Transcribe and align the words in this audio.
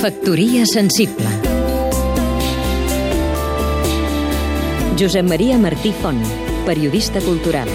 Factoria 0.00 0.64
sensible 0.64 1.28
Josep 4.96 5.26
Maria 5.28 5.58
Martí 5.60 5.90
Font, 5.92 6.22
periodista 6.64 7.20
cultural 7.20 7.68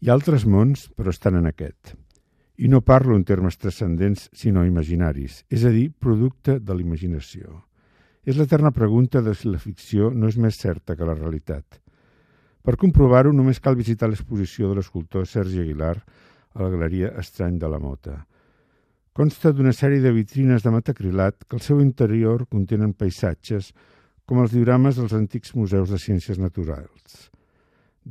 Hi 0.00 0.10
ha 0.10 0.16
altres 0.16 0.42
mons, 0.42 0.88
però 0.98 1.14
estan 1.14 1.38
en 1.38 1.46
aquest. 1.46 1.92
I 2.58 2.66
no 2.72 2.80
parlo 2.82 3.14
en 3.14 3.22
termes 3.22 3.60
transcendents, 3.62 4.24
sinó 4.34 4.66
imaginaris, 4.66 5.44
és 5.46 5.62
a 5.62 5.70
dir, 5.70 5.92
producte 5.94 6.58
de 6.58 6.74
l'imaginació. 6.74 7.62
És 8.26 8.34
l'eterna 8.34 8.74
pregunta 8.74 9.22
de 9.22 9.36
si 9.38 9.54
la 9.54 9.62
ficció 9.62 10.10
no 10.10 10.26
és 10.26 10.34
més 10.34 10.58
certa 10.58 10.98
que 10.98 11.06
la 11.06 11.14
realitat. 11.14 11.78
Per 12.66 12.74
comprovar-ho, 12.74 13.30
només 13.30 13.62
cal 13.62 13.78
visitar 13.78 14.10
l'exposició 14.10 14.72
de 14.72 14.80
l'escultor 14.80 15.30
Sergi 15.30 15.62
Aguilar 15.62 15.94
a 15.94 16.66
la 16.66 16.74
Galeria 16.74 17.14
Estrany 17.22 17.62
de 17.62 17.70
la 17.70 17.78
Mota. 17.78 18.18
Consta 19.12 19.50
d'una 19.52 19.74
sèrie 19.76 20.00
de 20.00 20.08
vitrines 20.16 20.62
de 20.64 20.70
metacrilat 20.72 21.42
que 21.44 21.58
al 21.58 21.60
seu 21.60 21.82
interior 21.84 22.46
contenen 22.48 22.94
paisatges 22.96 23.66
com 24.24 24.40
els 24.40 24.54
diorames 24.56 24.96
dels 24.96 25.12
antics 25.12 25.52
museus 25.52 25.92
de 25.92 25.98
ciències 26.00 26.40
naturals. 26.40 27.28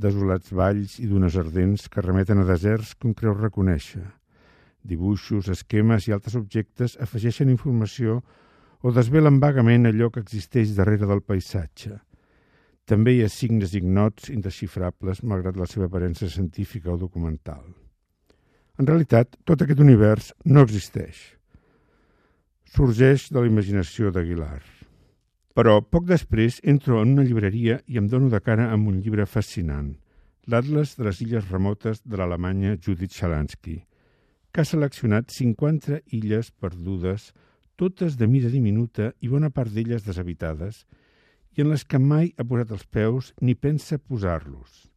Desolats 0.06 0.54
valls 0.54 1.00
i 1.02 1.10
dunes 1.10 1.40
ardents 1.42 1.90
que 1.90 2.06
remeten 2.06 2.44
a 2.44 2.46
deserts 2.46 2.94
que 2.94 3.10
un 3.10 3.18
creu 3.18 3.34
reconèixer. 3.34 4.06
Dibuixos, 4.86 5.50
esquemes 5.50 6.06
i 6.06 6.14
altres 6.14 6.38
objectes 6.38 6.94
afegeixen 7.02 7.50
informació 7.50 8.22
o 8.86 8.94
desvelen 8.94 9.42
vagament 9.42 9.90
allò 9.90 10.14
que 10.14 10.22
existeix 10.22 10.78
darrere 10.78 11.10
del 11.10 11.26
paisatge. 11.26 11.98
També 12.86 13.18
hi 13.18 13.26
ha 13.26 13.36
signes 13.42 13.74
ignots 13.74 14.30
indesxifrables 14.30 15.26
malgrat 15.26 15.58
la 15.58 15.66
seva 15.66 15.90
aparença 15.90 16.30
científica 16.30 16.94
o 16.94 17.02
documental. 17.10 17.81
En 18.80 18.88
realitat, 18.88 19.36
tot 19.46 19.62
aquest 19.62 19.82
univers 19.84 20.32
no 20.46 20.64
existeix. 20.64 21.18
Sorgeix 22.72 23.28
de 23.32 23.42
la 23.42 23.50
imaginació 23.50 24.12
d'Aguilar. 24.16 24.62
Però 25.52 25.82
poc 25.84 26.06
després 26.08 26.62
entro 26.64 27.02
en 27.02 27.12
una 27.18 27.26
llibreria 27.28 27.82
i 27.92 28.00
em 28.00 28.08
dono 28.08 28.30
de 28.32 28.40
cara 28.40 28.70
amb 28.72 28.88
un 28.88 29.02
llibre 29.04 29.26
fascinant, 29.28 29.92
l'Atlas 30.48 30.96
de 30.98 31.06
les 31.08 31.20
Illes 31.26 31.50
Remotes 31.52 32.00
de 32.06 32.18
l'Alemanya 32.18 32.78
Judith 32.78 33.12
Shalansky, 33.12 33.82
que 34.52 34.64
ha 34.64 34.68
seleccionat 34.68 35.32
50 35.32 36.00
illes 36.16 36.52
perdudes, 36.52 37.32
totes 37.76 38.16
de 38.18 38.28
mida 38.28 38.50
diminuta 38.54 39.12
i 39.20 39.28
bona 39.32 39.52
part 39.52 39.72
d'elles 39.76 40.08
deshabitades, 40.08 40.86
i 41.58 41.64
en 41.64 41.72
les 41.74 41.84
que 41.84 42.00
mai 42.00 42.32
ha 42.38 42.48
posat 42.48 42.72
els 42.72 42.88
peus 42.88 43.34
ni 43.42 43.56
pensa 43.56 44.00
posar-los. 44.00 44.88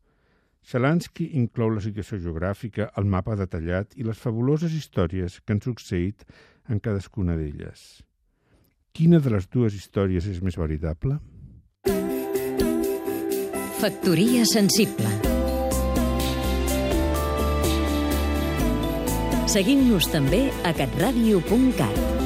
Shalansky 0.64 1.28
inclou 1.36 1.74
la 1.74 1.82
situació 1.84 2.18
geogràfica, 2.22 2.88
el 2.96 3.04
mapa 3.04 3.36
detallat 3.36 3.92
i 4.00 4.06
les 4.06 4.20
fabuloses 4.20 4.72
històries 4.72 5.40
que 5.44 5.52
han 5.52 5.60
succeït 5.60 6.24
en 6.72 6.80
cadascuna 6.80 7.36
d'elles. 7.36 8.00
Quina 8.96 9.20
de 9.20 9.34
les 9.34 9.48
dues 9.52 9.76
històries 9.76 10.24
és 10.30 10.40
més 10.40 10.56
veritable? 10.56 11.18
Factoria 13.84 14.46
sensible 14.48 15.10
Seguim-nos 19.54 20.08
també 20.10 20.46
a 20.64 20.72
catradio.cat 20.74 22.23